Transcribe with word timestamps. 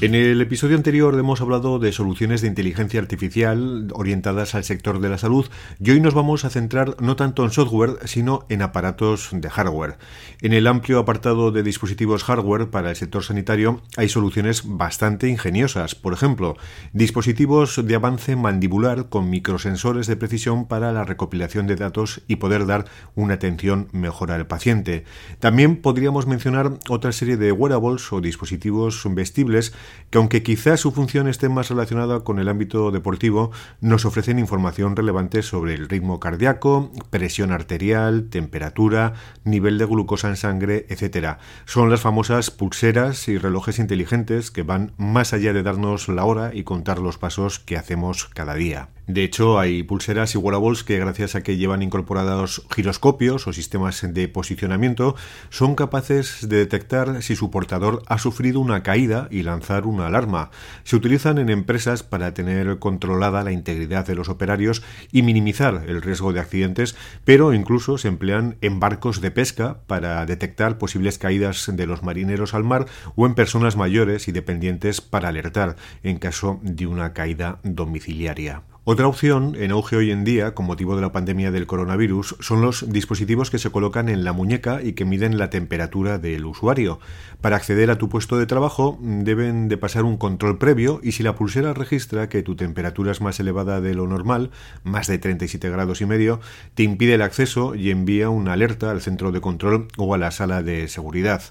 En 0.00 0.14
el 0.14 0.40
episodio 0.40 0.76
anterior 0.76 1.18
hemos 1.18 1.40
hablado 1.40 1.80
de 1.80 1.90
soluciones 1.90 2.40
de 2.40 2.46
inteligencia 2.46 3.00
artificial 3.00 3.88
orientadas 3.94 4.54
al 4.54 4.62
sector 4.62 5.00
de 5.00 5.08
la 5.08 5.18
salud 5.18 5.46
y 5.80 5.90
hoy 5.90 6.00
nos 6.00 6.14
vamos 6.14 6.44
a 6.44 6.50
centrar 6.50 6.94
no 7.00 7.16
tanto 7.16 7.42
en 7.42 7.50
software 7.50 7.96
sino 8.04 8.46
en 8.48 8.62
aparatos 8.62 9.30
de 9.32 9.50
hardware. 9.50 9.98
En 10.40 10.52
el 10.52 10.68
amplio 10.68 11.00
apartado 11.00 11.50
de 11.50 11.64
dispositivos 11.64 12.22
hardware 12.22 12.70
para 12.70 12.90
el 12.90 12.96
sector 12.96 13.24
sanitario 13.24 13.82
hay 13.96 14.08
soluciones 14.08 14.62
bastante 14.64 15.26
ingeniosas. 15.26 15.96
Por 15.96 16.12
ejemplo, 16.12 16.56
dispositivos 16.92 17.84
de 17.84 17.96
avance 17.96 18.36
mandibular 18.36 19.08
con 19.08 19.28
microsensores 19.28 20.06
de 20.06 20.14
precisión 20.14 20.68
para 20.68 20.92
la 20.92 21.02
recopilación 21.02 21.66
de 21.66 21.74
datos 21.74 22.20
y 22.28 22.36
poder 22.36 22.66
dar 22.66 22.84
una 23.16 23.34
atención 23.34 23.88
mejor 23.90 24.30
al 24.30 24.46
paciente. 24.46 25.02
También 25.40 25.74
podríamos 25.74 26.28
mencionar 26.28 26.78
otra 26.88 27.10
serie 27.10 27.36
de 27.36 27.50
wearables 27.50 28.12
o 28.12 28.20
dispositivos 28.20 29.02
vestibles 29.12 29.72
que 30.10 30.18
aunque 30.18 30.42
quizás 30.42 30.80
su 30.80 30.92
función 30.92 31.28
esté 31.28 31.48
más 31.48 31.68
relacionada 31.68 32.20
con 32.20 32.38
el 32.38 32.48
ámbito 32.48 32.90
deportivo, 32.90 33.50
nos 33.80 34.04
ofrecen 34.04 34.38
información 34.38 34.96
relevante 34.96 35.42
sobre 35.42 35.74
el 35.74 35.88
ritmo 35.88 36.20
cardíaco, 36.20 36.90
presión 37.10 37.52
arterial, 37.52 38.28
temperatura, 38.30 39.14
nivel 39.44 39.78
de 39.78 39.86
glucosa 39.86 40.28
en 40.28 40.36
sangre, 40.36 40.86
etc. 40.88 41.38
Son 41.64 41.90
las 41.90 42.00
famosas 42.00 42.50
pulseras 42.50 43.28
y 43.28 43.38
relojes 43.38 43.78
inteligentes 43.78 44.50
que 44.50 44.62
van 44.62 44.92
más 44.96 45.32
allá 45.32 45.52
de 45.52 45.62
darnos 45.62 46.08
la 46.08 46.24
hora 46.24 46.50
y 46.54 46.64
contar 46.64 46.98
los 46.98 47.18
pasos 47.18 47.58
que 47.58 47.76
hacemos 47.76 48.26
cada 48.26 48.54
día. 48.54 48.88
De 49.08 49.24
hecho, 49.24 49.58
hay 49.58 49.82
pulseras 49.84 50.34
y 50.34 50.38
wearables 50.38 50.84
que 50.84 50.98
gracias 50.98 51.34
a 51.34 51.42
que 51.42 51.56
llevan 51.56 51.82
incorporados 51.82 52.66
giroscopios 52.74 53.46
o 53.46 53.54
sistemas 53.54 54.06
de 54.06 54.28
posicionamiento, 54.28 55.16
son 55.48 55.74
capaces 55.74 56.46
de 56.46 56.58
detectar 56.58 57.22
si 57.22 57.34
su 57.34 57.50
portador 57.50 58.02
ha 58.06 58.18
sufrido 58.18 58.60
una 58.60 58.82
caída 58.82 59.28
y 59.30 59.44
lanzar 59.44 59.77
una 59.86 60.06
alarma. 60.06 60.50
Se 60.84 60.96
utilizan 60.96 61.38
en 61.38 61.48
empresas 61.48 62.02
para 62.02 62.34
tener 62.34 62.78
controlada 62.78 63.44
la 63.44 63.52
integridad 63.52 64.06
de 64.06 64.14
los 64.14 64.28
operarios 64.28 64.82
y 65.12 65.22
minimizar 65.22 65.84
el 65.86 66.02
riesgo 66.02 66.32
de 66.32 66.40
accidentes, 66.40 66.96
pero 67.24 67.52
incluso 67.52 67.98
se 67.98 68.08
emplean 68.08 68.56
en 68.60 68.80
barcos 68.80 69.20
de 69.20 69.30
pesca 69.30 69.78
para 69.86 70.24
detectar 70.26 70.78
posibles 70.78 71.18
caídas 71.18 71.70
de 71.72 71.86
los 71.86 72.02
marineros 72.02 72.54
al 72.54 72.64
mar 72.64 72.86
o 73.16 73.26
en 73.26 73.34
personas 73.34 73.76
mayores 73.76 74.28
y 74.28 74.32
dependientes 74.32 75.00
para 75.00 75.28
alertar 75.28 75.76
en 76.02 76.18
caso 76.18 76.60
de 76.62 76.86
una 76.86 77.12
caída 77.12 77.58
domiciliaria. 77.62 78.62
Otra 78.90 79.06
opción, 79.06 79.54
en 79.58 79.70
auge 79.70 79.96
hoy 79.96 80.10
en 80.10 80.24
día, 80.24 80.54
con 80.54 80.64
motivo 80.64 80.96
de 80.96 81.02
la 81.02 81.12
pandemia 81.12 81.50
del 81.50 81.66
coronavirus, 81.66 82.36
son 82.40 82.62
los 82.62 82.90
dispositivos 82.90 83.50
que 83.50 83.58
se 83.58 83.68
colocan 83.68 84.08
en 84.08 84.24
la 84.24 84.32
muñeca 84.32 84.80
y 84.82 84.94
que 84.94 85.04
miden 85.04 85.36
la 85.36 85.50
temperatura 85.50 86.16
del 86.16 86.46
usuario. 86.46 86.98
Para 87.42 87.56
acceder 87.56 87.90
a 87.90 87.98
tu 87.98 88.08
puesto 88.08 88.38
de 88.38 88.46
trabajo 88.46 88.98
deben 89.02 89.68
de 89.68 89.76
pasar 89.76 90.04
un 90.04 90.16
control 90.16 90.56
previo 90.56 91.00
y 91.02 91.12
si 91.12 91.22
la 91.22 91.34
pulsera 91.34 91.74
registra 91.74 92.30
que 92.30 92.42
tu 92.42 92.56
temperatura 92.56 93.12
es 93.12 93.20
más 93.20 93.38
elevada 93.40 93.82
de 93.82 93.92
lo 93.92 94.06
normal, 94.06 94.52
más 94.84 95.06
de 95.06 95.18
37 95.18 95.68
grados 95.68 96.00
y 96.00 96.06
medio, 96.06 96.40
te 96.74 96.82
impide 96.82 97.12
el 97.12 97.20
acceso 97.20 97.74
y 97.74 97.90
envía 97.90 98.30
una 98.30 98.54
alerta 98.54 98.90
al 98.90 99.02
centro 99.02 99.32
de 99.32 99.42
control 99.42 99.88
o 99.98 100.14
a 100.14 100.18
la 100.18 100.30
sala 100.30 100.62
de 100.62 100.88
seguridad. 100.88 101.42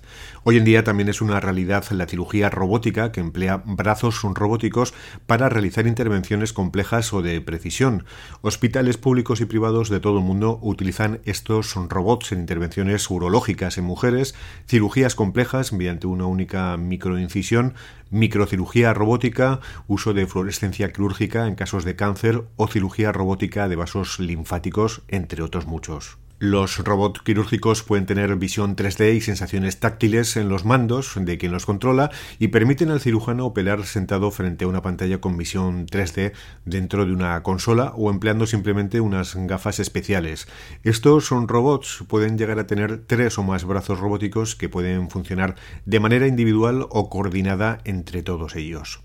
Hoy 0.44 0.58
en 0.58 0.66
día 0.66 0.84
también 0.84 1.08
es 1.08 1.22
una 1.22 1.40
realidad 1.40 1.86
la 1.92 2.08
cirugía 2.08 2.50
robótica 2.50 3.12
que 3.12 3.20
emplea 3.20 3.62
brazos 3.64 4.24
robóticos 4.24 4.96
para 5.28 5.50
realizar 5.50 5.86
intervenciones 5.86 6.52
complejas 6.52 7.14
o 7.14 7.22
de 7.22 7.27
precisión. 7.42 8.06
Hospitales 8.42 8.98
públicos 8.98 9.42
y 9.42 9.46
privados 9.46 9.90
de 9.90 10.00
todo 10.00 10.20
el 10.20 10.24
mundo 10.24 10.60
utilizan 10.62 11.20
estos 11.26 11.76
robots 11.76 12.32
en 12.32 12.40
intervenciones 12.40 13.10
urológicas 13.10 13.78
en 13.78 13.84
mujeres, 13.84 14.36
cirugías 14.68 15.16
complejas 15.16 15.74
mediante 15.74 16.08
una 16.08 16.26
única 16.26 16.76
microincisión, 16.78 17.76
microcirugía 18.10 18.94
robótica, 18.94 19.60
uso 19.88 20.14
de 20.14 20.28
fluorescencia 20.28 20.92
quirúrgica 20.92 21.48
en 21.48 21.56
casos 21.56 21.86
de 21.86 21.96
cáncer 21.96 22.44
o 22.56 22.68
cirugía 22.68 23.12
robótica 23.12 23.68
de 23.68 23.76
vasos 23.76 24.20
linfáticos, 24.20 25.02
entre 25.08 25.44
otros 25.44 25.68
muchos. 25.68 26.18
Los 26.40 26.78
robots 26.78 27.24
quirúrgicos 27.24 27.82
pueden 27.82 28.06
tener 28.06 28.36
visión 28.36 28.76
3D 28.76 29.16
y 29.16 29.22
sensaciones 29.22 29.80
táctiles 29.80 30.38
en 30.38 30.50
los 30.50 30.66
mandos 30.66 31.14
de 31.16 31.40
quien 31.40 31.52
los 31.52 31.66
controla 31.66 32.12
y 32.38 32.50
permiten 32.50 32.92
al 32.92 33.02
cirujano 33.02 33.48
operar 33.48 33.88
sentado 33.88 34.30
frente 34.30 34.66
a 34.66 34.68
una 34.68 34.84
pantalla 34.84 35.20
con 35.20 35.36
visión 35.36 35.88
3D 35.88 36.34
dentro 36.64 37.08
de 37.08 37.12
una 37.12 37.42
consola 37.42 37.92
o 37.96 38.12
empleando 38.12 38.46
simplemente 38.46 39.02
unas 39.02 39.34
gafas 39.36 39.80
especiales. 39.80 40.48
Estos 40.84 41.26
son 41.26 41.48
robots 41.48 42.04
pueden 42.08 42.38
llegar 42.38 42.60
a 42.60 42.68
tener 42.68 43.00
tres 43.00 43.40
o 43.40 43.44
más 43.44 43.66
brazos 43.66 44.00
robóticos 44.00 44.56
que 44.56 44.70
pueden 44.70 45.10
funcionar 45.10 45.56
de 45.86 46.00
manera 46.00 46.28
individual 46.28 46.86
o 46.92 47.10
coordinada 47.10 47.80
entre 47.84 48.22
todos 48.22 48.56
ellos. 48.56 49.00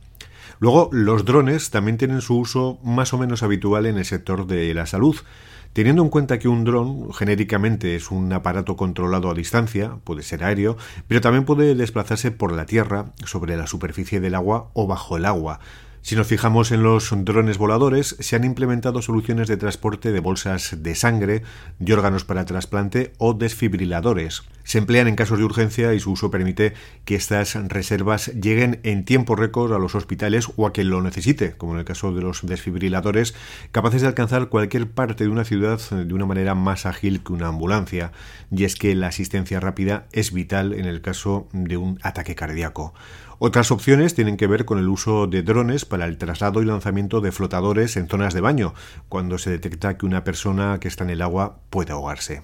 Luego, 0.60 0.91
los 0.93 1.25
drones 1.25 1.70
también 1.70 1.97
tienen 1.97 2.20
su 2.20 2.38
uso 2.38 2.78
más 2.84 3.12
o 3.14 3.19
menos 3.19 3.43
habitual 3.43 3.87
en 3.87 3.97
el 3.97 4.04
sector 4.04 4.47
de 4.47 4.72
la 4.75 4.87
salud. 4.87 5.16
Teniendo 5.72 6.02
en 6.02 6.10
cuenta 6.10 6.38
que 6.38 6.48
un 6.48 6.64
dron 6.64 7.14
genéricamente 7.14 7.96
es 7.96 8.10
un 8.10 8.30
aparato 8.34 8.76
controlado 8.76 9.30
a 9.30 9.34
distancia, 9.34 9.96
puede 10.04 10.22
ser 10.22 10.44
aéreo, 10.44 10.76
pero 11.08 11.22
también 11.22 11.46
puede 11.46 11.74
desplazarse 11.74 12.30
por 12.30 12.52
la 12.52 12.66
tierra, 12.66 13.12
sobre 13.24 13.56
la 13.56 13.66
superficie 13.66 14.20
del 14.20 14.34
agua 14.34 14.68
o 14.74 14.86
bajo 14.86 15.16
el 15.16 15.24
agua. 15.24 15.60
Si 16.04 16.16
nos 16.16 16.26
fijamos 16.26 16.72
en 16.72 16.82
los 16.82 17.14
drones 17.24 17.58
voladores, 17.58 18.16
se 18.18 18.34
han 18.34 18.42
implementado 18.42 19.02
soluciones 19.02 19.46
de 19.46 19.56
transporte 19.56 20.10
de 20.10 20.18
bolsas 20.18 20.82
de 20.82 20.96
sangre, 20.96 21.44
de 21.78 21.94
órganos 21.94 22.24
para 22.24 22.44
trasplante 22.44 23.12
o 23.18 23.34
desfibriladores. 23.34 24.42
Se 24.64 24.78
emplean 24.78 25.06
en 25.06 25.14
casos 25.14 25.38
de 25.38 25.44
urgencia 25.44 25.94
y 25.94 26.00
su 26.00 26.10
uso 26.10 26.28
permite 26.28 26.74
que 27.04 27.14
estas 27.14 27.54
reservas 27.68 28.32
lleguen 28.34 28.80
en 28.82 29.04
tiempo 29.04 29.36
récord 29.36 29.72
a 29.72 29.78
los 29.78 29.94
hospitales 29.94 30.48
o 30.56 30.66
a 30.66 30.72
quien 30.72 30.90
lo 30.90 31.02
necesite, 31.02 31.52
como 31.52 31.74
en 31.74 31.78
el 31.78 31.84
caso 31.84 32.12
de 32.12 32.20
los 32.20 32.44
desfibriladores, 32.44 33.36
capaces 33.70 34.02
de 34.02 34.08
alcanzar 34.08 34.48
cualquier 34.48 34.90
parte 34.90 35.22
de 35.22 35.30
una 35.30 35.44
ciudad 35.44 35.80
de 35.90 36.14
una 36.14 36.26
manera 36.26 36.56
más 36.56 36.84
ágil 36.84 37.22
que 37.22 37.32
una 37.32 37.46
ambulancia. 37.46 38.10
Y 38.50 38.64
es 38.64 38.74
que 38.74 38.96
la 38.96 39.06
asistencia 39.06 39.60
rápida 39.60 40.06
es 40.10 40.32
vital 40.32 40.72
en 40.72 40.86
el 40.86 41.00
caso 41.00 41.48
de 41.52 41.76
un 41.76 42.00
ataque 42.02 42.34
cardíaco. 42.34 42.92
Otras 43.44 43.72
opciones 43.72 44.14
tienen 44.14 44.36
que 44.36 44.47
ver 44.47 44.64
con 44.64 44.78
el 44.78 44.88
uso 44.88 45.26
de 45.26 45.42
drones 45.42 45.84
para 45.84 46.06
el 46.06 46.16
traslado 46.16 46.62
y 46.62 46.64
lanzamiento 46.64 47.20
de 47.20 47.32
flotadores 47.32 47.97
en 47.97 48.06
zonas 48.06 48.34
de 48.34 48.41
baño, 48.41 48.72
cuando 49.08 49.36
se 49.36 49.50
detecta 49.50 49.98
que 49.98 50.06
una 50.06 50.22
persona 50.22 50.78
que 50.78 50.86
está 50.86 51.03
en 51.03 51.10
el 51.10 51.22
agua 51.22 51.58
puede 51.69 51.91
ahogarse. 51.91 52.42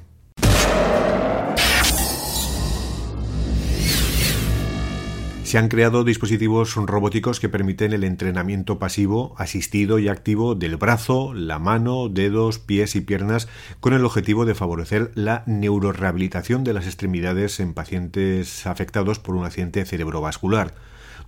Se 5.49 5.57
han 5.57 5.69
creado 5.69 6.05
dispositivos 6.05 6.75
robóticos 6.75 7.41
que 7.41 7.49
permiten 7.49 7.95
el 7.95 8.05
entrenamiento 8.05 8.79
pasivo, 8.79 9.35
asistido 9.39 9.99
y 9.99 10.09
activo 10.09 10.55
del 10.55 10.77
brazo, 10.77 11.33
la 11.33 11.59
mano, 11.59 12.11
dedos, 12.11 12.59
pies 12.59 12.97
y 12.97 13.01
piernas 13.01 13.49
con 13.81 13.95
el 13.95 14.05
objetivo 14.05 14.45
de 14.45 14.55
favorecer 14.55 15.11
la 15.15 15.45
neurorehabilitación 15.47 16.65
de 16.65 16.75
las 16.75 16.85
extremidades 16.85 17.61
en 17.61 17.73
pacientes 17.73 18.67
afectados 18.67 19.21
por 19.21 19.37
un 19.37 19.47
accidente 19.47 19.87
cerebrovascular. 19.87 20.75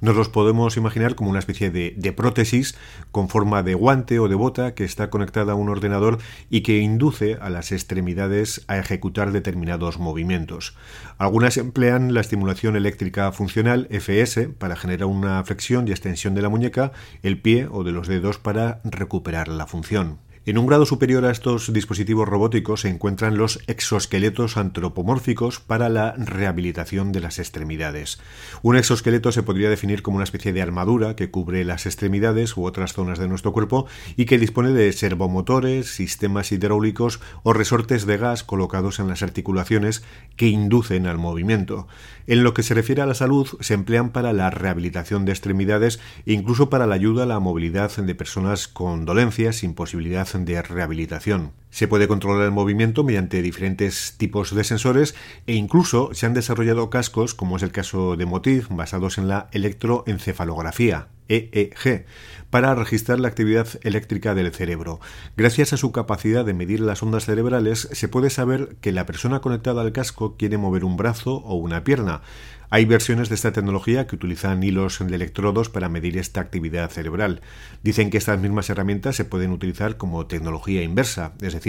Nos 0.01 0.17
los 0.17 0.31
podemos 0.31 0.77
imaginar 0.77 1.15
como 1.15 1.31
una 1.31 1.39
especie 1.39 1.71
de, 1.71 2.13
prótesis 2.13 2.75
con 3.13 3.29
forma 3.29 3.63
de 3.63 3.75
guante 3.75 4.19
o 4.19 4.29
de 4.29 4.35
bota 4.35 4.75
que 4.75 4.85
está 4.85 5.11
conectada 5.11 5.53
a 5.53 5.57
un 5.57 5.69
ordenador 5.69 6.19
y 6.49 6.63
que 6.63 6.79
induce 6.79 7.37
a 7.41 7.51
las 7.51 7.71
extremidades 7.71 8.65
a 8.67 8.79
ejecutar 8.79 9.31
determinados 9.31 9.99
movimientos. 9.99 10.75
Algunas 11.19 11.57
emplean 11.59 12.15
la 12.15 12.23
estimulación 12.23 12.77
eléctrica 12.77 13.31
funcional 13.33 13.89
FS 13.91 14.49
para 14.49 14.77
generar 14.77 15.07
una 15.07 15.45
flexión 15.45 15.87
y 15.87 15.91
extensión 15.91 16.35
de 16.35 16.43
la 16.43 16.49
muñeca, 16.49 16.93
el 17.23 17.39
pie 17.41 17.69
o 17.71 17.85
de 17.85 17.93
los 17.93 18.09
dedos 18.09 18.39
para 18.39 18.81
recuperar 18.85 19.49
la 19.49 19.67
función. 19.67 20.19
En 20.51 20.59
un 20.59 20.67
grado 20.67 20.85
superior 20.85 21.25
a 21.27 21.31
estos 21.31 21.73
dispositivos 21.73 22.29
robóticos 22.29 22.81
se 22.81 22.89
encuentran 22.89 23.39
los 23.39 23.61
exoesqueletos 23.69 24.57
antropomórficos 24.57 25.61
para 25.61 25.89
la 25.89 26.13
rehabilitación 26.17 27.13
de 27.13 27.21
las 27.21 27.39
extremidades. 27.39 28.19
Un 28.63 28.75
exoesqueleto 28.75 29.31
se 29.31 29.45
podría 29.45 29.71
definir 29.71 30.03
como 30.03 30.17
una 30.17 30.25
especie 30.25 30.53
de 30.53 30.61
armadura 30.61 31.15
que 31.15 31.31
cubre 31.31 31.65
las 31.65 31.87
extremidades 31.87 32.57
u 32.57 32.65
otras 32.65 32.95
zonas 32.95 33.21
de 33.21 33.29
nuestro 33.29 33.53
cuerpo 33.53 33.87
y 34.17 34.25
que 34.25 34.41
dispone 34.41 34.71
de 34.71 34.93
servomotores, 34.93 35.95
sistemas 35.95 36.51
hidráulicos 36.51 37.21
o 37.45 37.53
resortes 37.53 38.05
de 38.05 38.17
gas 38.17 38.43
colocados 38.43 38.99
en 38.99 39.07
las 39.07 39.23
articulaciones 39.23 40.03
que 40.35 40.49
inducen 40.49 41.07
al 41.07 41.19
movimiento. 41.19 41.87
En 42.27 42.43
lo 42.43 42.55
que 42.55 42.65
se 42.65 42.75
refiere 42.75 43.03
a 43.03 43.07
la 43.07 43.15
salud, 43.15 43.47
se 43.61 43.75
emplean 43.75 44.11
para 44.11 44.33
la 44.33 44.51
rehabilitación 44.51 45.25
de 45.25 45.33
extremidades 45.33 46.01
e 46.27 46.33
incluso 46.33 46.71
para 46.71 46.89
la 46.89 46.97
ayuda 46.97 47.23
a 47.23 47.27
la 47.27 47.39
movilidad 47.39 47.95
de 47.97 48.15
personas 48.17 48.67
con 48.67 49.05
dolencias 49.05 49.57
sin 49.57 49.75
posibilidad 49.75 50.27
de 50.33 50.40
rehabilitación. 50.63 51.53
Se 51.71 51.87
puede 51.87 52.09
controlar 52.09 52.45
el 52.45 52.51
movimiento 52.51 53.05
mediante 53.05 53.43
diferentes 53.43 54.17
tipos 54.19 54.55
de 54.55 54.65
sensores 54.65 55.15
e 55.47 55.55
incluso 55.55 56.11
se 56.13 56.27
han 56.27 56.35
desarrollado 56.35 56.91
cascos, 56.91 57.35
como 57.35 57.57
es 57.57 57.63
el 57.63 57.71
caso 57.71 58.17
de 58.17 58.27
Motiv, 58.27 58.67
basados 58.71 59.19
en 59.19 59.29
la 59.29 59.49
electroencefalografía, 59.53 61.09
EEG, 61.29 62.07
para 62.51 62.75
registrar 62.75 63.21
la 63.21 63.29
actividad 63.29 63.69
eléctrica 63.83 64.35
del 64.35 64.53
cerebro. 64.53 65.01
Gracias 65.37 65.73
a 65.73 65.77
su 65.77 65.93
capacidad 65.93 66.45
de 66.45 66.55
medir 66.55 66.81
las 66.81 67.03
ondas 67.03 67.27
cerebrales, 67.27 67.89
se 67.93 68.09
puede 68.09 68.31
saber 68.31 68.77
que 68.81 68.91
la 68.91 69.07
persona 69.07 69.41
conectada 69.41 69.83
al 69.83 69.93
casco 69.93 70.37
quiere 70.37 70.59
mover 70.59 70.85
un 70.85 70.97
brazo 70.97 71.37
o 71.37 71.55
una 71.55 71.85
pierna. 71.85 72.23
Hay 72.73 72.85
versiones 72.85 73.29
de 73.29 73.35
esta 73.35 73.51
tecnología 73.51 74.07
que 74.07 74.15
utilizan 74.15 74.63
hilos 74.63 75.01
de 75.01 75.13
electrodos 75.13 75.69
para 75.69 75.89
medir 75.89 76.17
esta 76.17 76.41
actividad 76.41 76.89
cerebral. 76.89 77.41
Dicen 77.83 78.11
que 78.11 78.19
estas 78.19 78.39
mismas 78.39 78.71
herramientas 78.71 79.17
se 79.17 79.25
pueden 79.25 79.51
utilizar 79.51 79.97
como 79.97 80.27
tecnología 80.27 80.83
inversa, 80.83 81.33
es 81.41 81.53
decir, 81.53 81.60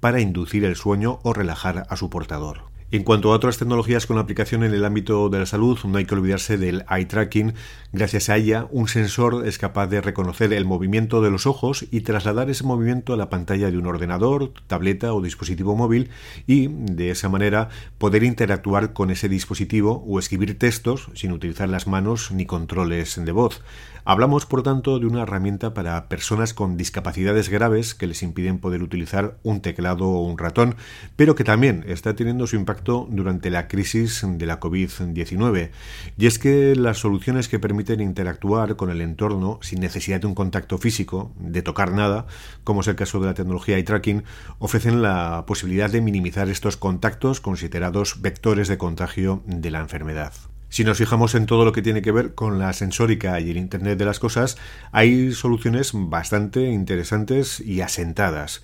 para 0.00 0.20
inducir 0.20 0.64
el 0.64 0.76
sueño 0.76 1.20
o 1.22 1.32
relajar 1.32 1.86
a 1.88 1.96
su 1.96 2.10
portador. 2.10 2.73
En 2.94 3.02
cuanto 3.02 3.32
a 3.32 3.34
otras 3.34 3.58
tecnologías 3.58 4.06
con 4.06 4.18
aplicación 4.18 4.62
en 4.62 4.72
el 4.72 4.84
ámbito 4.84 5.28
de 5.28 5.40
la 5.40 5.46
salud, 5.46 5.76
no 5.82 5.98
hay 5.98 6.04
que 6.04 6.14
olvidarse 6.14 6.58
del 6.58 6.84
eye 6.88 7.06
tracking. 7.06 7.52
Gracias 7.92 8.28
a 8.28 8.36
ella, 8.36 8.68
un 8.70 8.86
sensor 8.86 9.48
es 9.48 9.58
capaz 9.58 9.88
de 9.88 10.00
reconocer 10.00 10.52
el 10.52 10.64
movimiento 10.64 11.20
de 11.20 11.32
los 11.32 11.44
ojos 11.44 11.86
y 11.90 12.02
trasladar 12.02 12.50
ese 12.50 12.62
movimiento 12.62 13.12
a 13.12 13.16
la 13.16 13.30
pantalla 13.30 13.72
de 13.72 13.78
un 13.78 13.88
ordenador, 13.88 14.52
tableta 14.68 15.12
o 15.12 15.20
dispositivo 15.20 15.74
móvil 15.74 16.10
y, 16.46 16.68
de 16.68 17.10
esa 17.10 17.28
manera, 17.28 17.68
poder 17.98 18.22
interactuar 18.22 18.92
con 18.92 19.10
ese 19.10 19.28
dispositivo 19.28 20.04
o 20.06 20.20
escribir 20.20 20.56
textos 20.56 21.08
sin 21.14 21.32
utilizar 21.32 21.68
las 21.68 21.88
manos 21.88 22.30
ni 22.30 22.46
controles 22.46 23.18
de 23.24 23.32
voz. 23.32 23.60
Hablamos, 24.06 24.44
por 24.44 24.62
tanto, 24.62 24.98
de 24.98 25.06
una 25.06 25.22
herramienta 25.22 25.72
para 25.72 26.10
personas 26.10 26.52
con 26.52 26.76
discapacidades 26.76 27.48
graves 27.48 27.94
que 27.94 28.06
les 28.06 28.22
impiden 28.22 28.58
poder 28.58 28.82
utilizar 28.82 29.38
un 29.42 29.62
teclado 29.62 30.06
o 30.06 30.26
un 30.26 30.36
ratón, 30.36 30.76
pero 31.16 31.34
que 31.34 31.42
también 31.42 31.84
está 31.88 32.14
teniendo 32.14 32.46
su 32.46 32.56
impacto 32.56 32.83
durante 32.84 33.50
la 33.50 33.66
crisis 33.66 34.24
de 34.26 34.46
la 34.46 34.60
COVID-19. 34.60 35.70
Y 36.18 36.26
es 36.26 36.38
que 36.38 36.76
las 36.76 36.98
soluciones 36.98 37.48
que 37.48 37.58
permiten 37.58 38.00
interactuar 38.00 38.76
con 38.76 38.90
el 38.90 39.00
entorno 39.00 39.58
sin 39.62 39.80
necesidad 39.80 40.20
de 40.20 40.26
un 40.26 40.34
contacto 40.34 40.78
físico, 40.78 41.32
de 41.38 41.62
tocar 41.62 41.92
nada, 41.92 42.26
como 42.62 42.82
es 42.82 42.88
el 42.88 42.96
caso 42.96 43.18
de 43.20 43.26
la 43.26 43.34
tecnología 43.34 43.76
eye 43.76 43.84
tracking, 43.84 44.24
ofrecen 44.58 45.02
la 45.02 45.44
posibilidad 45.46 45.90
de 45.90 46.00
minimizar 46.00 46.48
estos 46.48 46.76
contactos 46.76 47.40
considerados 47.40 48.20
vectores 48.20 48.68
de 48.68 48.78
contagio 48.78 49.42
de 49.46 49.70
la 49.70 49.80
enfermedad. 49.80 50.32
Si 50.68 50.82
nos 50.82 50.98
fijamos 50.98 51.36
en 51.36 51.46
todo 51.46 51.64
lo 51.64 51.70
que 51.70 51.82
tiene 51.82 52.02
que 52.02 52.10
ver 52.10 52.34
con 52.34 52.58
la 52.58 52.72
sensórica 52.72 53.38
y 53.38 53.48
el 53.48 53.58
Internet 53.58 53.96
de 53.96 54.06
las 54.06 54.18
Cosas, 54.18 54.56
hay 54.90 55.32
soluciones 55.32 55.92
bastante 55.94 56.68
interesantes 56.68 57.60
y 57.60 57.80
asentadas. 57.80 58.62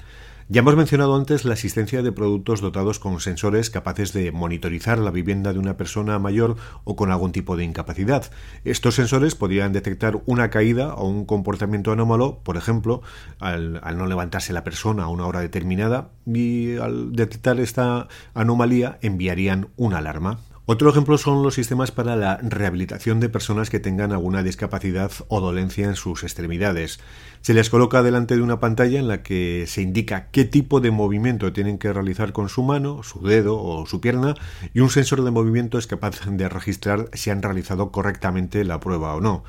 Ya 0.53 0.63
hemos 0.63 0.75
mencionado 0.75 1.15
antes 1.15 1.45
la 1.45 1.53
existencia 1.53 2.03
de 2.03 2.11
productos 2.11 2.61
dotados 2.61 2.99
con 2.99 3.21
sensores 3.21 3.71
capaces 3.71 4.13
de 4.13 4.33
monitorizar 4.33 4.99
la 4.99 5.13
vivienda 5.13 5.53
de 5.53 5.61
una 5.61 5.77
persona 5.77 6.19
mayor 6.19 6.57
o 6.83 6.97
con 6.97 7.13
algún 7.13 7.31
tipo 7.31 7.57
de 7.57 7.63
incapacidad. 7.63 8.33
Estos 8.65 8.97
sensores 8.97 9.37
podrían 9.37 9.73
detectar 9.73 10.21
una 10.27 10.51
caída 10.51 10.95
o 10.95 11.07
un 11.07 11.25
comportamiento 11.25 11.93
anómalo, 11.93 12.41
por 12.43 12.57
ejemplo, 12.57 13.01
al, 13.39 13.79
al, 13.85 13.97
no 13.97 14.09
levantarse 14.09 14.53
la 14.53 14.65
persona 14.65 15.05
a 15.05 15.09
una 15.09 15.25
hora 15.25 15.39
determinada 15.39 16.11
y 16.27 16.79
al 16.79 17.13
detectar 17.13 17.61
esta 17.61 18.09
anomalía 18.35 18.99
enviarían 19.03 19.69
una 19.77 19.99
alarma. 19.99 20.41
Otro 20.67 20.91
ejemplo 20.91 21.19
son 21.19 21.43
los 21.43 21.55
sistemas 21.55 21.91
para 21.91 22.15
la 22.17 22.37
rehabilitación 22.37 23.19
de 23.19 23.29
personas 23.29 23.71
que 23.71 23.81
tengan 23.81 24.13
alguna 24.13 24.43
discapacidad 24.43 25.11
o 25.29 25.41
dolencia 25.41 25.87
en 25.87 25.97
sus 25.97 26.23
extremidades. 26.23 27.01
Se 27.41 27.55
les 27.55 27.71
coloca 27.71 28.03
delante 28.03 28.37
de 28.37 28.43
una 28.43 28.61
pantalla 28.61 29.01
en 29.01 29.09
la 29.09 29.23
que 29.23 29.65
se 29.67 29.83
indica 29.83 30.29
qué 30.31 30.45
tipo 30.45 30.81
de 30.81 30.91
movimiento 30.91 31.53
tienen 31.53 31.79
que 31.79 31.93
realizar 31.93 32.33
con 32.33 32.49
su 32.49 32.63
mano, 32.63 33.03
su 33.03 33.21
dedo 33.21 33.61
o 33.61 33.87
su 33.87 34.01
pierna 34.01 34.35
y 34.73 34.81
un 34.81 34.91
sensor 34.91 35.25
de 35.25 35.31
movimiento 35.31 35.79
es 35.79 35.87
capaz 35.87 36.21
de 36.25 36.49
registrar 36.49 37.09
si 37.15 37.31
han 37.31 37.43
realizado 37.43 37.91
correctamente 37.91 38.63
la 38.65 38.79
prueba 38.79 39.15
o 39.15 39.21
no. 39.21 39.43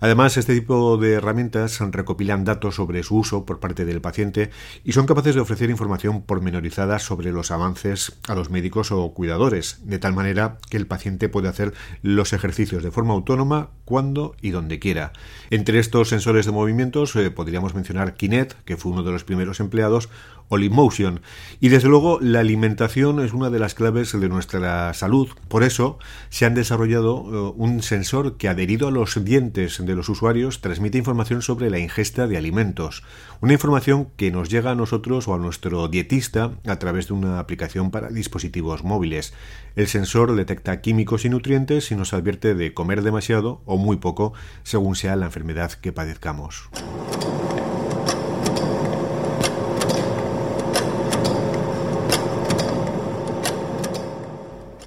Además, 0.00 0.36
este 0.36 0.54
tipo 0.54 0.96
de 0.96 1.14
herramientas 1.14 1.78
recopilan 1.80 2.44
datos 2.44 2.76
sobre 2.76 3.02
su 3.02 3.16
uso 3.16 3.44
por 3.44 3.60
parte 3.60 3.84
del 3.84 4.00
paciente 4.00 4.50
y 4.84 4.92
son 4.92 5.06
capaces 5.06 5.34
de 5.34 5.40
ofrecer 5.40 5.70
información 5.70 6.22
pormenorizada 6.22 6.98
sobre 6.98 7.32
los 7.32 7.50
avances 7.50 8.18
a 8.28 8.34
los 8.34 8.50
médicos 8.50 8.92
o 8.92 9.12
cuidadores, 9.12 9.80
de 9.84 9.98
tal 9.98 10.14
manera 10.14 10.58
que 10.70 10.76
el 10.76 10.86
paciente 10.86 11.28
puede 11.28 11.48
hacer 11.48 11.74
los 12.02 12.32
ejercicios 12.32 12.82
de 12.82 12.90
forma 12.90 13.14
autónoma 13.14 13.70
cuando 13.84 14.34
y 14.40 14.50
donde 14.50 14.78
quiera. 14.78 15.12
Entre 15.50 15.78
estos 15.78 16.08
sensores 16.08 16.46
de 16.46 16.52
movimientos 16.52 17.14
eh, 17.16 17.30
podríamos 17.30 17.74
mencionar 17.74 18.14
Kinet, 18.14 18.56
que 18.64 18.76
fue 18.76 18.92
uno 18.92 19.02
de 19.02 19.12
los 19.12 19.24
primeros 19.24 19.60
empleados, 19.60 20.08
o 20.48 20.58
Motion. 20.58 21.20
Y 21.60 21.68
desde 21.68 21.88
luego 21.88 22.18
la 22.20 22.40
alimentación 22.40 23.20
es 23.20 23.32
una 23.32 23.50
de 23.50 23.58
las 23.58 23.74
claves 23.74 24.18
de 24.18 24.28
nuestra 24.28 24.92
salud. 24.94 25.28
Por 25.48 25.62
eso 25.62 25.98
se 26.28 26.46
han 26.46 26.54
desarrollado 26.54 27.24
eh, 27.50 27.54
un 27.56 27.82
sensor 27.82 28.36
que 28.36 28.48
adherido 28.48 28.88
a 28.88 28.90
los 28.90 29.22
dientes 29.24 29.83
de 29.86 29.94
los 29.94 30.08
usuarios 30.08 30.60
transmite 30.60 30.98
información 30.98 31.42
sobre 31.42 31.70
la 31.70 31.78
ingesta 31.78 32.26
de 32.26 32.36
alimentos, 32.36 33.02
una 33.40 33.52
información 33.52 34.08
que 34.16 34.30
nos 34.30 34.48
llega 34.48 34.70
a 34.70 34.74
nosotros 34.74 35.28
o 35.28 35.34
a 35.34 35.38
nuestro 35.38 35.88
dietista 35.88 36.52
a 36.66 36.78
través 36.78 37.08
de 37.08 37.14
una 37.14 37.38
aplicación 37.38 37.90
para 37.90 38.08
dispositivos 38.08 38.84
móviles. 38.84 39.34
El 39.76 39.86
sensor 39.86 40.34
detecta 40.34 40.80
químicos 40.80 41.24
y 41.24 41.28
nutrientes 41.28 41.90
y 41.90 41.96
nos 41.96 42.12
advierte 42.12 42.54
de 42.54 42.74
comer 42.74 43.02
demasiado 43.02 43.62
o 43.64 43.76
muy 43.76 43.96
poco 43.96 44.32
según 44.62 44.96
sea 44.96 45.16
la 45.16 45.26
enfermedad 45.26 45.72
que 45.72 45.92
padezcamos. 45.92 46.68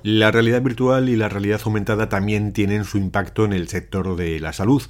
La 0.09 0.31
realidad 0.31 0.61
virtual 0.61 1.09
y 1.09 1.17
la 1.17 1.27
realidad 1.27 1.59
aumentada 1.65 2.07
también 2.07 2.53
tienen 2.53 2.85
su 2.85 2.97
impacto 2.97 3.43
en 3.43 3.51
el 3.51 3.67
sector 3.67 4.15
de 4.15 4.39
la 4.39 4.53
salud. 4.53 4.81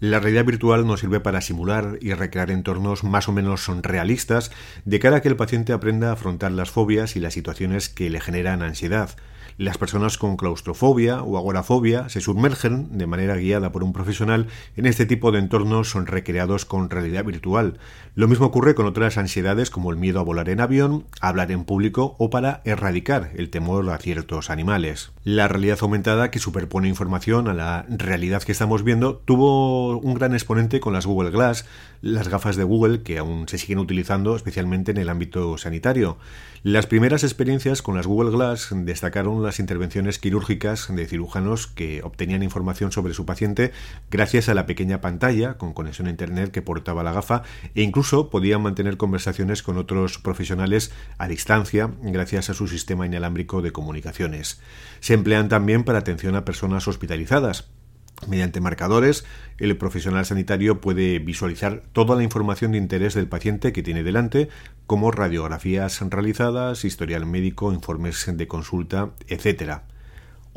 La 0.00 0.20
realidad 0.20 0.44
virtual 0.44 0.86
nos 0.86 1.00
sirve 1.00 1.18
para 1.18 1.40
simular 1.40 1.96
y 2.02 2.12
recrear 2.12 2.50
entornos 2.50 3.02
más 3.02 3.26
o 3.26 3.32
menos 3.32 3.68
realistas 3.80 4.50
de 4.84 5.00
cara 5.00 5.16
a 5.16 5.22
que 5.22 5.28
el 5.28 5.36
paciente 5.36 5.72
aprenda 5.72 6.10
a 6.10 6.12
afrontar 6.12 6.52
las 6.52 6.70
fobias 6.70 7.16
y 7.16 7.20
las 7.20 7.32
situaciones 7.32 7.88
que 7.88 8.10
le 8.10 8.20
generan 8.20 8.60
ansiedad. 8.60 9.16
Las 9.58 9.78
personas 9.78 10.18
con 10.18 10.36
claustrofobia 10.36 11.22
o 11.22 11.38
agorafobia 11.38 12.10
se 12.10 12.20
sumergen 12.20 12.98
de 12.98 13.06
manera 13.06 13.36
guiada 13.36 13.72
por 13.72 13.84
un 13.84 13.94
profesional 13.94 14.48
en 14.76 14.84
este 14.84 15.06
tipo 15.06 15.32
de 15.32 15.38
entornos 15.38 15.88
son 15.88 16.06
recreados 16.06 16.66
con 16.66 16.90
realidad 16.90 17.24
virtual. 17.24 17.78
Lo 18.14 18.28
mismo 18.28 18.44
ocurre 18.44 18.74
con 18.74 18.84
otras 18.84 19.16
ansiedades 19.16 19.70
como 19.70 19.90
el 19.90 19.96
miedo 19.96 20.20
a 20.20 20.24
volar 20.24 20.50
en 20.50 20.60
avión, 20.60 21.06
a 21.22 21.28
hablar 21.28 21.50
en 21.52 21.64
público 21.64 22.16
o 22.18 22.28
para 22.28 22.60
erradicar 22.66 23.30
el 23.34 23.48
temor 23.48 23.88
a 23.88 23.96
ciertos 23.96 24.50
animales. 24.50 25.15
La 25.28 25.48
realidad 25.48 25.78
aumentada 25.80 26.30
que 26.30 26.38
superpone 26.38 26.86
información 26.86 27.48
a 27.48 27.52
la 27.52 27.84
realidad 27.88 28.44
que 28.44 28.52
estamos 28.52 28.84
viendo 28.84 29.16
tuvo 29.16 29.98
un 29.98 30.14
gran 30.14 30.34
exponente 30.34 30.78
con 30.78 30.92
las 30.92 31.04
Google 31.04 31.32
Glass, 31.32 31.66
las 32.00 32.28
gafas 32.28 32.54
de 32.54 32.62
Google 32.62 33.02
que 33.02 33.18
aún 33.18 33.48
se 33.48 33.58
siguen 33.58 33.80
utilizando 33.80 34.36
especialmente 34.36 34.92
en 34.92 34.98
el 34.98 35.08
ámbito 35.08 35.58
sanitario. 35.58 36.16
Las 36.62 36.86
primeras 36.86 37.24
experiencias 37.24 37.82
con 37.82 37.96
las 37.96 38.06
Google 38.06 38.30
Glass 38.30 38.68
destacaron 38.72 39.42
las 39.42 39.58
intervenciones 39.58 40.20
quirúrgicas 40.20 40.86
de 40.94 41.06
cirujanos 41.06 41.66
que 41.66 42.02
obtenían 42.04 42.44
información 42.44 42.92
sobre 42.92 43.12
su 43.12 43.26
paciente 43.26 43.72
gracias 44.12 44.48
a 44.48 44.54
la 44.54 44.66
pequeña 44.66 45.00
pantalla 45.00 45.58
con 45.58 45.72
conexión 45.72 46.06
a 46.06 46.10
Internet 46.10 46.52
que 46.52 46.62
portaba 46.62 47.02
la 47.02 47.12
gafa 47.12 47.42
e 47.74 47.82
incluso 47.82 48.30
podían 48.30 48.62
mantener 48.62 48.96
conversaciones 48.96 49.64
con 49.64 49.76
otros 49.76 50.18
profesionales 50.18 50.92
a 51.18 51.26
distancia 51.26 51.90
gracias 52.00 52.48
a 52.48 52.54
su 52.54 52.68
sistema 52.68 53.06
inalámbrico 53.06 53.60
de 53.60 53.72
comunicaciones. 53.72 54.60
Emplean 55.16 55.48
también 55.48 55.82
para 55.82 55.98
atención 55.98 56.36
a 56.36 56.44
personas 56.44 56.86
hospitalizadas, 56.86 57.68
Mediante 58.26 58.60
marcadores, 58.60 59.24
el 59.58 59.76
profesional 59.76 60.24
sanitario 60.24 60.80
puede 60.80 61.18
visualizar 61.18 61.82
toda 61.92 62.16
la 62.16 62.22
información 62.22 62.72
de 62.72 62.78
interés 62.78 63.14
del 63.14 63.28
paciente 63.28 63.72
que 63.72 63.82
tiene 63.82 64.02
delante, 64.02 64.48
como 64.86 65.10
radiografías 65.10 66.00
realizadas, 66.00 66.84
historial 66.84 67.26
médico, 67.26 67.72
informes 67.72 68.26
de 68.26 68.48
consulta, 68.48 69.10
etc. 69.28 69.82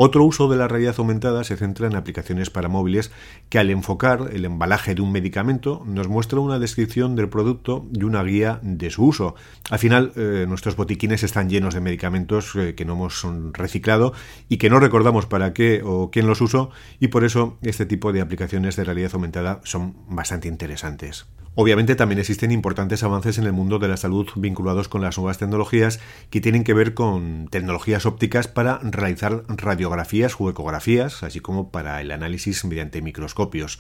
Otro 0.02 0.24
uso 0.24 0.48
de 0.48 0.56
la 0.56 0.70
realidad 0.70 0.96
aumentada 0.98 1.44
se 1.44 1.58
centra 1.58 1.86
en 1.86 1.98
aplicaciones 1.98 2.50
para 2.50 2.70
móviles 2.70 3.12
que 3.50 3.60
al 3.60 3.70
enfocar 3.70 4.30
el 4.32 4.46
embalaje 4.46 4.96
de 4.96 5.02
un 5.02 5.12
medicamento 5.12 5.84
nos 5.86 6.08
muestra 6.08 6.40
una 6.40 6.58
descripción 6.58 7.18
del 7.18 7.28
producto 7.28 7.86
y 7.94 8.04
una 8.04 8.24
guía 8.24 8.62
de 8.62 8.92
su 8.92 9.04
uso. 9.04 9.36
Al 9.70 9.78
final, 9.78 10.14
eh, 10.16 10.46
nuestros 10.48 10.78
botiquines 10.78 11.24
están 11.24 11.50
llenos 11.50 11.74
de 11.74 11.82
medicamentos 11.82 12.56
eh, 12.56 12.76
que 12.76 12.86
no 12.86 12.94
hemos 12.94 13.28
reciclado 13.52 14.14
y 14.48 14.56
que 14.56 14.70
no 14.70 14.80
recordamos 14.80 15.26
para 15.26 15.52
qué 15.52 15.82
o 15.84 16.10
quién 16.12 16.28
los 16.28 16.40
usó 16.40 16.70
y 17.02 17.10
por 17.10 17.26
eso 17.26 17.58
este 17.62 17.86
tipo 17.86 18.14
de 18.14 18.22
aplicaciones 18.22 18.78
de 18.78 18.86
realidad 18.86 19.12
aumentada 19.16 19.60
son 19.66 19.96
bastante 20.08 20.48
interesantes. 20.48 21.26
Obviamente 21.62 21.98
también 21.98 22.20
existen 22.20 22.54
importantes 22.54 23.04
avances 23.04 23.38
en 23.38 23.44
el 23.44 23.52
mundo 23.52 23.80
de 23.80 23.90
la 23.90 23.98
salud 23.98 24.30
vinculados 24.38 24.88
con 24.88 25.02
las 25.02 25.18
nuevas 25.18 25.40
tecnologías 25.40 26.00
que 26.30 26.40
tienen 26.40 26.64
que 26.64 26.74
ver 26.74 26.94
con 26.94 27.50
tecnologías 27.50 28.06
ópticas 28.06 28.48
para 28.48 28.80
realizar 28.82 29.44
radiografías 29.50 30.38
o 30.40 30.50
ecografías, 30.50 31.22
así 31.22 31.42
como 31.42 31.70
para 31.70 32.00
el 32.00 32.12
análisis 32.12 32.64
mediante 32.64 33.02
microscopios. 33.02 33.78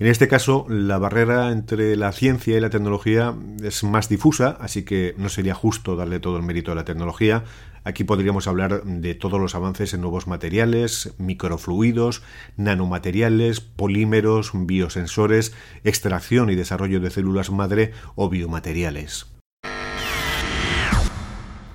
En 0.00 0.08
este 0.08 0.26
caso, 0.26 0.66
la 0.68 0.98
barrera 0.98 1.52
entre 1.52 1.94
la 1.94 2.10
ciencia 2.10 2.56
y 2.56 2.60
la 2.60 2.70
tecnología 2.70 3.32
es 3.62 3.84
más 3.84 4.08
difusa, 4.08 4.56
así 4.58 4.82
que 4.82 5.14
no 5.16 5.28
sería 5.28 5.54
justo 5.54 5.94
darle 5.94 6.18
todo 6.18 6.36
el 6.36 6.42
mérito 6.42 6.72
a 6.72 6.74
la 6.74 6.84
tecnología, 6.84 7.44
Aquí 7.82 8.04
podríamos 8.04 8.46
hablar 8.46 8.84
de 8.84 9.14
todos 9.14 9.40
los 9.40 9.54
avances 9.54 9.94
en 9.94 10.02
nuevos 10.02 10.26
materiales, 10.26 11.14
microfluidos, 11.16 12.22
nanomateriales, 12.58 13.60
polímeros, 13.60 14.50
biosensores, 14.52 15.54
extracción 15.82 16.50
y 16.50 16.56
desarrollo 16.56 17.00
de 17.00 17.08
células 17.20 17.50
madre 17.50 17.92
o 18.16 18.30
biomateriales. 18.30 19.39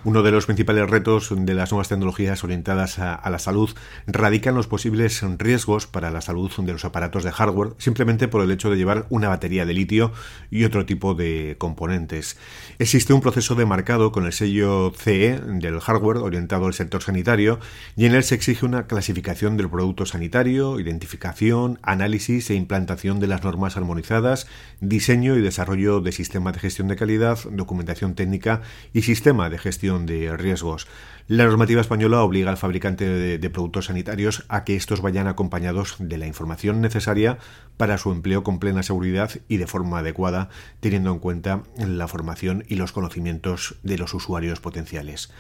Uno 0.05 0.21
de 0.21 0.29
los 0.29 0.45
principales 0.45 0.87
retos 0.87 1.33
de 1.35 1.55
las 1.55 1.71
nuevas 1.71 1.89
tecnologías 1.89 2.43
orientadas 2.43 2.99
a, 2.99 3.27
la 3.27 3.39
salud 3.39 3.71
radica 4.05 4.51
en 4.51 4.55
los 4.55 4.67
posibles 4.67 5.23
riesgos 5.39 5.87
para 5.87 6.11
la 6.11 6.21
salud 6.21 6.51
de 6.55 6.71
los 6.73 6.85
aparatos 6.85 7.23
de 7.23 7.31
hardware 7.31 7.73
simplemente 7.79 8.27
por 8.27 8.43
el 8.43 8.51
hecho 8.51 8.69
de 8.69 8.77
llevar 8.77 9.07
una 9.09 9.29
batería 9.29 9.65
de 9.65 9.73
litio 9.73 10.11
y 10.51 10.63
otro 10.63 10.85
tipo 10.85 11.15
de 11.15 11.55
componentes. 11.57 12.37
Existe 12.77 13.13
un 13.13 13.21
proceso 13.21 13.55
de 13.55 13.65
marcado 13.65 14.11
con 14.11 14.27
el 14.27 14.33
sello 14.33 14.93
CE 14.95 15.39
del 15.43 15.79
hardware 15.79 16.17
orientado 16.17 16.67
al 16.67 16.75
sector 16.75 17.01
sanitario 17.01 17.59
y 17.95 18.05
en 18.05 18.13
él 18.13 18.23
se 18.23 18.35
exige 18.35 18.63
una 18.63 18.85
clasificación 18.85 19.57
del 19.57 19.71
producto 19.71 20.05
sanitario, 20.05 20.79
identificación, 20.79 21.79
análisis 21.81 22.51
e 22.51 22.53
implantación 22.53 23.19
de 23.19 23.25
las 23.25 23.43
normas 23.43 23.75
armonizadas, 23.75 24.45
diseño 24.81 25.35
y 25.35 25.41
desarrollo 25.41 25.99
de 25.99 26.11
sistema 26.11 26.51
de 26.51 26.59
gestión 26.59 26.89
de 26.89 26.95
calidad, 26.95 27.39
documentación 27.49 28.13
técnica 28.13 28.61
y 28.93 29.01
sistema 29.01 29.49
de 29.49 29.57
gestión 29.57 29.94
de 29.99 30.35
riesgos. 30.35 30.87
La 31.27 31.45
normativa 31.45 31.81
española 31.81 32.21
obliga 32.21 32.51
al 32.51 32.57
fabricante 32.57 33.09
de, 33.39 33.49
productos 33.49 33.85
sanitarios 33.85 34.45
a 34.47 34.63
que 34.63 34.75
estos 34.75 35.01
vayan 35.01 35.27
acompañados 35.27 35.95
de 35.97 36.19
la 36.19 36.27
información 36.27 36.81
necesaria 36.81 37.39
para 37.77 37.97
su 37.97 38.11
empleo 38.11 38.43
con 38.43 38.59
plena 38.59 38.83
seguridad 38.83 39.31
y 39.47 39.57
de 39.57 39.65
forma 39.65 39.99
adecuada, 39.99 40.49
teniendo 40.81 41.11
en 41.11 41.19
cuenta 41.19 41.63
la 41.77 42.07
formación 42.07 42.63
y 42.67 42.75
los 42.75 42.91
conocimientos 42.91 43.75
de 43.81 43.97
los 43.97 44.13
usuarios 44.13 44.59
potenciales. 44.59 45.31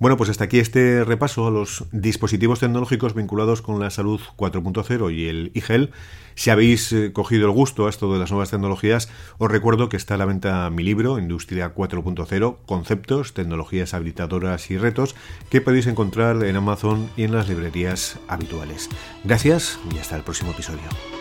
Bueno, 0.00 0.16
pues 0.16 0.30
hasta 0.30 0.44
aquí 0.44 0.58
este 0.58 1.04
repaso 1.04 1.46
a 1.46 1.50
los 1.50 1.84
dispositivos 1.92 2.58
tecnológicos 2.58 3.14
vinculados 3.14 3.60
con 3.60 3.78
la 3.80 3.90
salud 3.90 4.18
4.0 4.38 5.14
y 5.14 5.28
el 5.28 5.50
IGEL. 5.52 5.90
Si 6.34 6.48
habéis 6.48 6.90
eh, 6.92 7.12
cogido 7.12 7.44
el 7.44 7.52
gusto 7.52 7.86
a 7.86 7.90
esto 7.90 8.10
de 8.10 8.18
las 8.18 8.30
nuevas 8.30 8.50
tecnologías, 8.50 9.10
os 9.36 9.50
recuerdo 9.50 9.90
que 9.90 9.98
está 9.98 10.14
a 10.14 10.16
la 10.16 10.24
venta 10.24 10.70
mi 10.70 10.84
libro, 10.84 11.18
Industria 11.18 11.74
4.0, 11.74 12.56
Conceptos, 12.64 13.34
Tecnologías 13.34 13.92
Habilitadoras 13.92 14.70
y 14.70 14.78
Retos, 14.78 15.16
que 15.50 15.60
podéis 15.60 15.86
encontrar 15.86 16.44
en 16.44 16.56
Amazon 16.56 17.10
y 17.18 17.24
en 17.24 17.32
las 17.32 17.50
librerías 17.50 18.18
habituales. 18.26 18.88
Gracias 19.22 19.78
y 19.94 19.98
hasta 19.98 20.16
el 20.16 20.22
próximo 20.22 20.52
episodio. 20.52 21.19